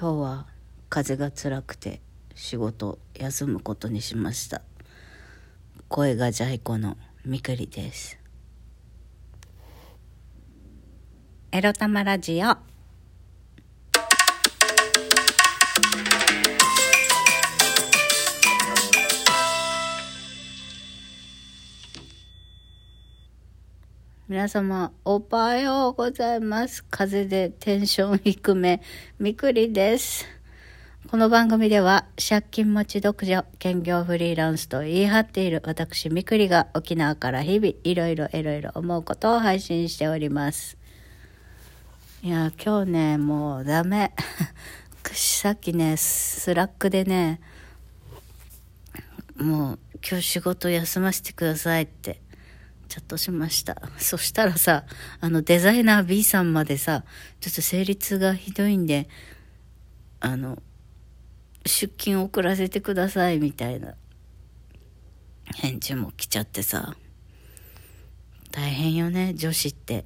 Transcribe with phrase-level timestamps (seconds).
[0.00, 0.46] 今日は
[0.88, 2.00] 風が辛くて
[2.36, 4.62] 仕事休むことにしました。
[5.88, 8.16] 声がジャイコのみくりです。
[11.50, 12.77] エロ玉ラジオ。
[24.28, 26.84] 皆様、おはようございます。
[26.90, 28.82] 風でテンション低め、
[29.18, 30.26] みくりです。
[31.10, 40.76] この番組では、借金持ち独女、兼業フリーランスと言い張っている私、みくりが沖縄から日々、いろいろいろいろ思うことを配信しております。
[42.22, 44.12] いや、今日ね、もうダメ。
[45.10, 47.40] さっきね、 Slack でね、
[49.38, 52.20] もう今日仕事休ませてくださいって
[52.88, 53.80] チャットしました。
[53.98, 54.84] そしたらさ、
[55.20, 57.04] あのデザイナー B さんまでさ、
[57.40, 59.08] ちょっと成立がひどいんで、
[60.20, 60.62] あの、
[61.66, 63.94] 出勤遅らせてくださいみたいな
[65.56, 66.96] 返事も来ちゃってさ、
[68.50, 70.04] 大変よね、女子って。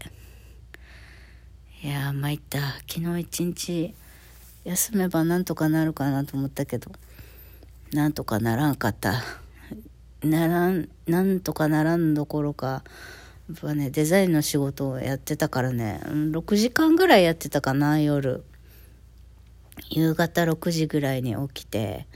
[1.82, 2.60] いやー、参った。
[2.88, 3.94] 昨日一日
[4.64, 6.92] 休めばなんとかなるかなと思ったけど、
[7.92, 9.41] なんとかならんかった。
[10.24, 12.84] ならん、なんとかならんどころか、
[13.48, 18.44] やっぱね、デザインの仕事をやってたからね、6時間ぐらいやってたかな、夜。
[19.90, 22.06] 夕方6時ぐらいに起きて、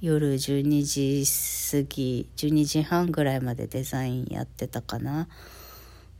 [0.00, 1.24] 夜12時
[1.70, 5.26] 過ぎ、12時半ぐらいまでデザインやってたかな。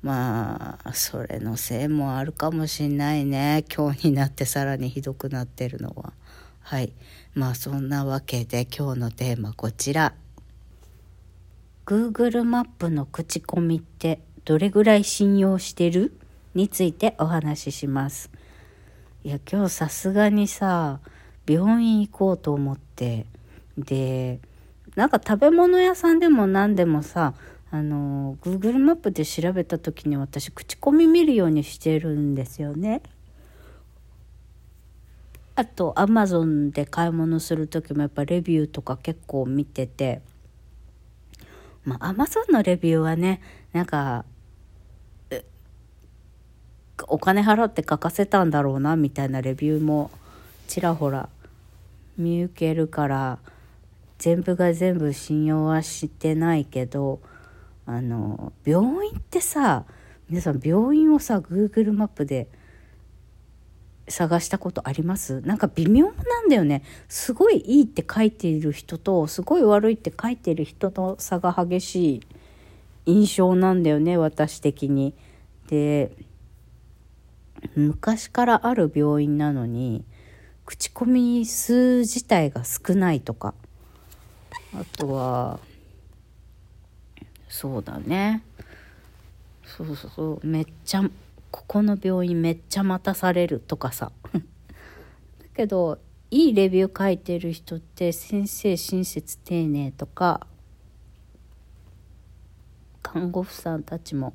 [0.02, 3.64] まあ、それのせいもあるかもしんないね。
[3.74, 6.12] 今日になってさらにひどくなってるのは。
[6.60, 6.92] はい。
[7.34, 10.14] まあそんなわけで今日のテーマこちら。
[11.88, 16.12] Google マップの口コミってどれぐらい信用してる？
[16.54, 18.30] についてお話しします。
[19.24, 21.00] いや今日さすがにさ
[21.46, 23.24] 病院行こうと思って
[23.78, 24.38] で
[24.96, 27.32] なんか食べ物屋さんでも何でもさ
[27.70, 33.00] あの Google マップで調べた時に私口コミ見るようにしてるんですよね。
[35.54, 40.20] あと Amazon で買い物する時もやっぱレビューとか結構見てて
[41.88, 43.40] まあ Amazon のレビューはね
[43.72, 44.24] なんか
[47.06, 50.10] お金払って書かせたんだろうなみたいなレビューも
[50.66, 51.28] ちらほら
[52.16, 53.38] 見受けるから
[54.18, 57.20] 全部が全部信用はしてないけど
[57.86, 59.84] あの病院ってさ
[60.28, 62.48] 皆さん病院をさ Google マップで
[64.08, 65.40] 探したことあります？
[65.42, 66.82] なんか微妙なんだよね。
[67.08, 72.20] すごいいいって書いている人とすごい悪いって書いている人の差が激しい
[73.06, 75.14] 印象なんだよね私的に。
[75.68, 76.12] で
[77.74, 80.04] 昔からある病院なのに
[80.64, 83.54] 口コミ数自体が少ないとか。
[84.74, 85.60] あとは
[87.48, 88.42] そうだね。
[89.64, 90.46] そうそうそう。
[90.46, 91.02] めっちゃ
[91.50, 94.12] ここの病院めっちゃ待たされるとかさ。
[94.32, 94.40] だ
[95.54, 95.98] けど
[96.30, 100.46] いいレビュー書いてる人って先生親切丁寧とか
[103.02, 104.34] 看護婦さんたちも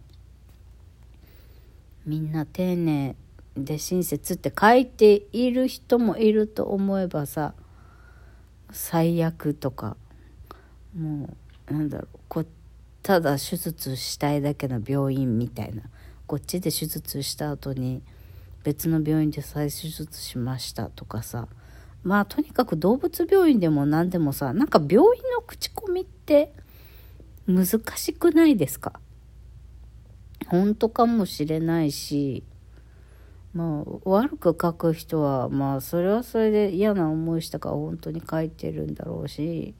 [2.06, 3.16] みんな丁寧
[3.56, 7.54] で親切って書いている人もいると思えばさ
[8.72, 9.96] 最悪とか。
[10.98, 11.30] も
[11.70, 12.20] うなんだろう。
[12.28, 12.46] こ
[13.02, 15.84] ただ手術したいだけの病院みたいな。
[16.28, 18.02] こっちで手術した後に
[18.64, 21.48] 別の病院で再手術しましたとかさ。
[22.04, 26.52] まあとにかく動物病院でも何でもさなんか病院の口コミって
[27.48, 29.00] 難しくないですか？
[30.48, 32.44] 本当かもしれないし
[33.54, 39.74] まあ悪く書く人はまあそれはそれで嫌な思いしたから本当に書いてるんだろうし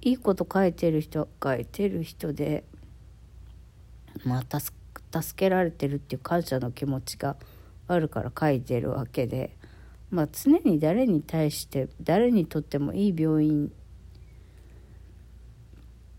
[0.00, 2.64] いいこと書いてる人は書いてる人で
[4.24, 4.76] まあ助
[5.22, 7.36] 助けられてるっていう感謝の気持ちが
[7.86, 9.56] あるから書いてるわけで
[10.10, 13.70] まあ常に誰に対して誰にとってもいい病院っ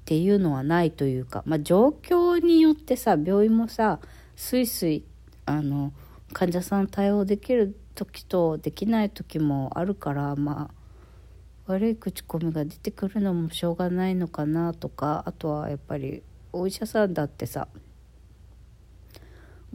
[0.05, 3.99] ていうのはないというか、まあ、状況によってさ病院もさ
[4.35, 5.03] スイスイ
[5.45, 5.93] あの
[6.31, 16.21] 患者さん対応できる時とできない時もあるからまあ悪い口コミが出てくるのもしょうがないのかなとかあとはやっぱり
[16.53, 17.67] お医者さんだってさ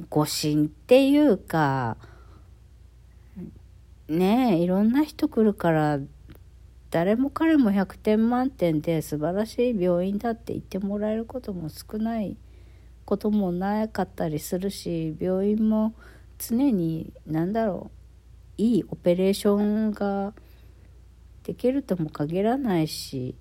[0.08, 1.97] 誤診っていうか
[4.08, 6.00] ねえいろんな人来るから
[6.91, 12.37] 誰も彼も100点満点で素晴らしい病院だって言ってもらえることも少ない
[13.05, 15.94] こともなかったりするし病院も
[16.38, 17.91] 常に何だろ
[18.58, 20.32] ういいオペレーションが
[21.44, 23.37] できるとも限らないし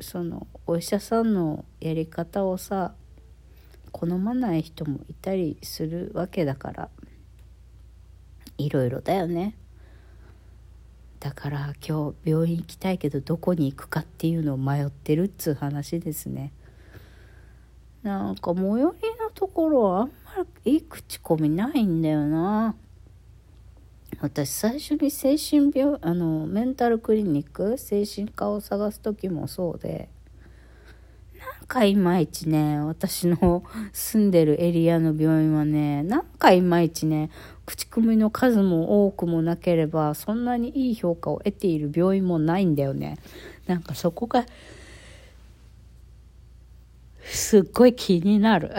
[0.00, 2.94] そのお医者さんのやり方をさ
[3.92, 6.88] 好まない人もいたりするわけだから
[8.58, 9.54] いろいろだよね。
[11.20, 16.52] だから今日病院行きたいけどどこに行くかっていうのを迷ってるっつう話ですね。
[18.02, 20.12] なんか最寄りのところはあんま
[20.64, 22.74] りいい口コミないんだよな。
[24.20, 30.08] 私最初に精神病あのメンタルクリニック精神科を探す時もそうで
[31.72, 33.64] かいまいちね私の
[33.94, 37.30] 住んでるエリアの病院はねなんかいまいちね
[37.64, 43.16] 口コミの数も多くもなければそんなにいい評価を得ている病院もないんだよね。
[43.66, 44.44] なんかそこが
[47.24, 48.72] すっごい気になる。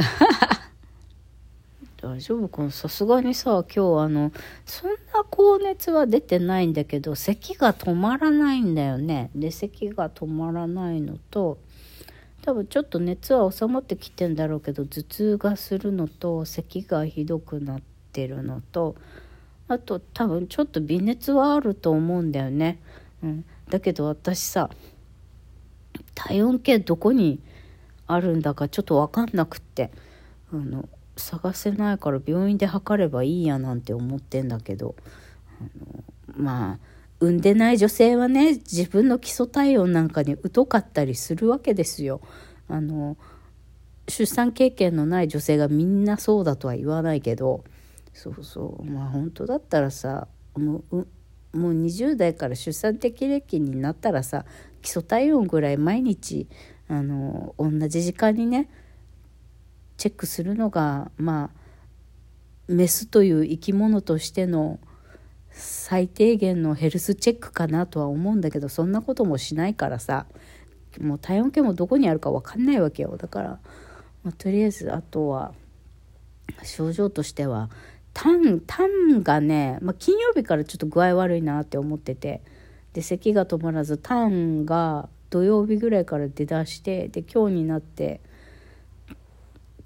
[1.99, 2.69] 大丈夫かな？
[2.69, 4.31] さすがにさ今日あの
[4.67, 9.31] そんな高熱は出てないんだけど咳が止まらないんだよね。
[9.33, 11.57] で咳が止まらないのと
[12.43, 17.81] 多分ちょっと熱は収まってきてんだろうけど頭痛がするのと咳がひどくなっ
[18.11, 18.95] てるのと
[19.69, 22.79] あと多分ちょっと微熱はあると思うんだよね、
[23.23, 24.69] うん、だけど私さ
[26.13, 27.39] 体温計どこに
[28.07, 29.89] あるんだかちょっと分かんなくって
[30.51, 34.95] あの探せないから病院で測ればいいやなんて思ってんだけど
[35.61, 36.03] あの
[36.35, 36.92] まあ
[37.23, 42.19] 産んでない女性はね自分の基礎体温なんかに疎かったりするわけですよ。
[42.67, 43.15] あの
[44.09, 47.63] 出産経験のない女性がみんなそうだとは言わないけど
[48.11, 50.27] そうそうまあ本当だったらさ
[50.57, 51.07] もう
[51.53, 54.43] もう20代から出産適齢期になったらさ
[54.81, 56.49] 基礎体温ぐらい毎日
[56.89, 58.69] あの同じ時間にね
[59.95, 61.63] チェックするのがまあ
[62.67, 64.79] メスという生き物としての
[65.53, 70.25] 最低限のヘルスチェックかなとは思うんだけどそんなこともしないからさ
[70.99, 73.17] もう体温計もどこにあるか分かんないわけよ。
[73.17, 73.59] だから、
[74.23, 75.53] まあ、とりあえずあとは
[76.63, 77.69] 症状としては
[78.13, 82.41] タンタンがね、まあ、金曜日からちょっと具合悪いなって思ってて
[82.93, 88.21] で咳が止まらずタンが土曜日ぐらいから出だしてで今日になって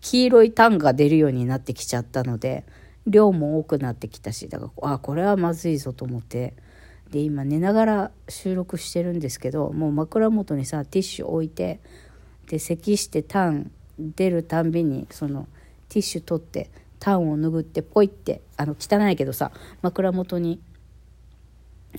[0.01, 2.65] 黄色いタンが出るようになってきちゃったので
[3.07, 6.53] 量も多くなってきたしだからあこれはまずいぞと思って。
[7.09, 11.79] で今寝ながら収録してるんですけどもう枕元にさティッシュ置いて
[12.49, 15.47] で咳してタン出るたんびにその
[15.89, 16.69] ティッシュ取って
[16.99, 19.51] タンを拭ってポイってあの汚いけどさ
[19.81, 20.59] 枕元に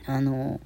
[0.06, 0.60] あの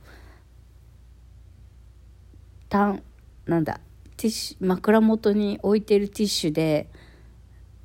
[2.69, 3.03] タン
[3.47, 3.81] なんだ
[4.17, 6.89] ティッシュ枕元に置いてるティッシュで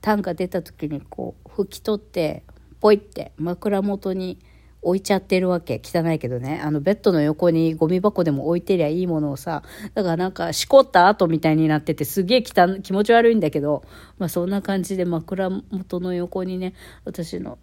[0.07, 2.44] タンが出た時にこう拭き取って
[2.80, 4.39] ポイって枕元に
[4.81, 5.81] 置いちゃってるわけ。
[5.83, 6.62] 汚いけどね。
[6.63, 9.63] あのベッドの横にゴミ箱でも置いてりゃいいものをさ
[9.95, 13.83] だからなんかしこった後みたいになっててすげえ汚気持ち悪いんだけど、
[14.18, 17.57] まあ、そんな感じで枕元の横にね私の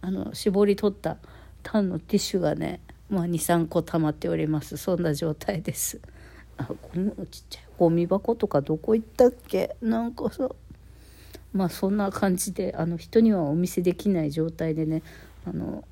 [0.00, 1.18] あの絞り取った
[1.62, 2.80] タンのティッシュがね、
[3.10, 4.78] まあ、23個溜まっております。
[4.78, 6.00] そんな状態です。
[6.56, 9.76] あゴミちっちゃいゴミ箱とかどこ行ったっけ？
[9.82, 10.48] なんかさ
[11.52, 15.02] まあそんな感じであの人にはお見せできない状態でね
[15.46, 15.84] あの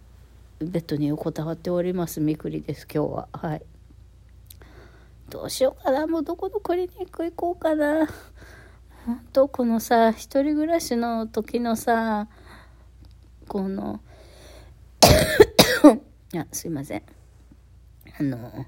[0.61, 3.29] ベッドに横たわっておりますみくりです今日は。
[3.33, 3.63] はい。
[5.31, 6.07] どうしようかな。
[6.07, 8.07] もうどこのクリニック行こうかな。
[9.07, 12.29] 本当このさ一人暮らしの時のさ
[13.49, 14.01] この
[16.35, 17.03] いやすいません。
[18.19, 18.67] あの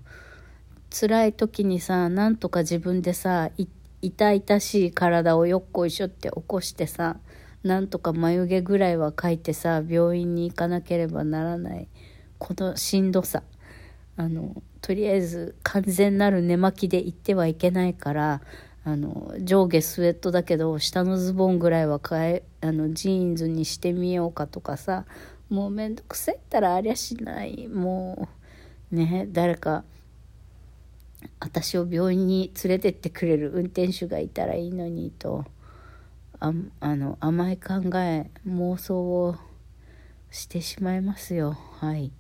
[0.91, 7.17] 辛い時にさなんとか自分でさ行って痛々しい体をよっこいしょって起こしてさ
[7.63, 11.89] なんとか眉毛ぐらいは描いてさ病院に行かなければならない
[12.39, 13.43] このしんどさ。
[14.17, 18.43] あのとりあえず完全なる寝巻きで行ってはいけないから
[18.85, 25.07] あの上下スウェットだけど下のズボンぐらいは変えあのジーンズにしてみようかとかさ
[25.49, 27.69] もうめんどくせったらありゃしない。
[27.69, 28.29] も
[28.93, 29.85] うね誰か
[31.41, 35.45] 私を病院に連れてってくれる運転手がいたらいいのにと
[36.41, 39.37] ああの甘い考え妄想を
[40.31, 41.57] してしまいますよ。
[41.79, 42.13] はい。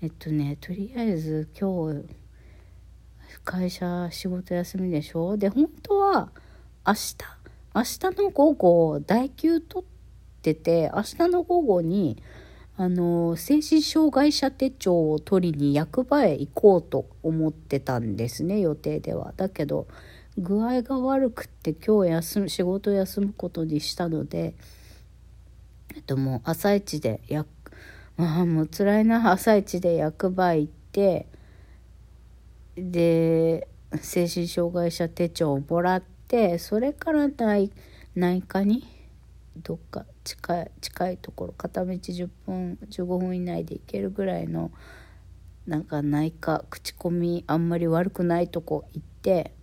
[0.00, 2.04] えっとねとりあえず今日
[3.44, 5.36] 会社仕事休みでしょ？
[5.36, 6.30] で本当は
[6.86, 7.16] 明日
[7.74, 9.88] 明日の午後代休取っ
[10.42, 12.22] てて明日の午後に
[12.76, 19.34] あの精神障害者手帳を取りに役場へ行こうと思ってたんですね予定では。
[19.36, 19.86] だけど
[20.38, 24.54] 具合が悪くって今日休む仕事休むことにしたので、
[25.94, 27.44] えっと、もう朝一でや
[28.16, 31.26] まあもう辛いな朝一で役場行って
[32.76, 33.68] で
[34.00, 37.70] 精神障害者手帳をもらってそれから内
[38.14, 38.86] 内科に
[39.56, 44.70] どっか近い近いところ片道10分15分以内で行けるぐらいの
[45.66, 49.54] なんか内科口コミあんまり悪くないとこ行って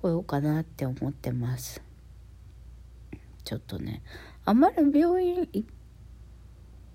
[0.00, 1.82] こようかなって思ってます。
[3.44, 4.02] ちょっとね。
[4.44, 5.48] あんまり病院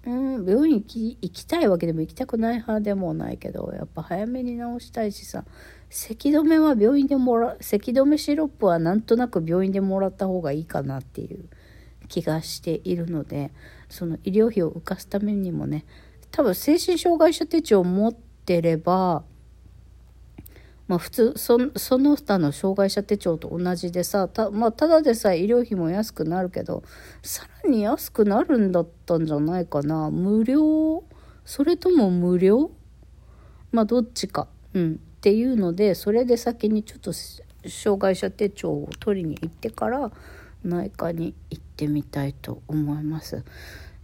[0.06, 5.44] うん病院行き行きたいわけでも行きたくない派でもないけどやっぱ早めに治したいしさ
[5.90, 11.50] 咳止めは病院でもら咳止めシロップはなんとなく病院でもらった方がいいかなっていう。
[12.08, 13.52] 気がしているので
[13.90, 15.86] その医療費を浮かすためにもね
[16.32, 19.24] 多分精神障害者手帳を持ってれば
[20.88, 26.84] まあ普通そその他の障害者手帳と同じでさた,、まあ、ただでさえ医療費も安くなるけど
[27.22, 30.10] さらに安くなるんだったんじゃないかな。
[30.10, 31.04] 無料？
[31.44, 32.72] それとも無料？
[33.72, 34.48] まあどっちか。
[34.74, 34.94] うん。
[34.94, 40.12] っていうのでそれで先にちょっと障害者手帳を取りに行ってから
[40.68, 43.44] 内科に行ってみたいと思います。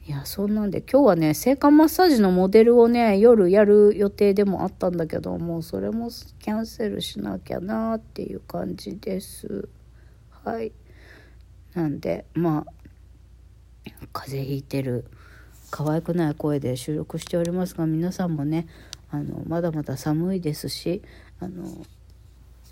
[0.05, 9.69] いや、そんなんで、今日はね、性感マッサージのモデルをね、夜やる予定でもあったんだけど、もうそれもキャンセルしなきゃなっていう感じです。
[10.43, 10.73] はい。
[11.73, 12.83] なんで、まあ、
[14.11, 15.05] 風邪ひいてる、
[15.71, 18.67] 可愛くない声で収録しておりますが、皆さんもね、
[19.09, 21.01] あの、まだまだ寒いですし、
[21.39, 21.63] あの、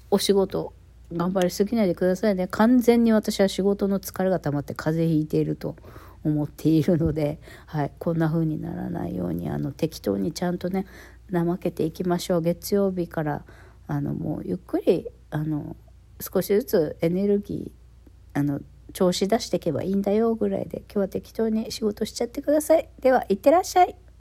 [0.10, 0.74] お仕事、
[1.14, 2.48] 頑張りすぎないでくださいね。
[2.48, 5.76] 完全に私は仕事の疲れが溜まって風邪ひいていると
[6.24, 10.86] 思っているので、はい、こんな風にならないようにあの適当にちゃんとね
[11.32, 13.44] 怠けていきましょう月曜日から
[13.88, 15.76] あのもうゆっくりあの
[16.20, 18.62] 少しずつエネルギーあの
[18.94, 22.90] 調子出していけばいいんだよぐらいで今日は適当に仕事しちゃってください。
[23.00, 23.96] ではいってらっしゃい。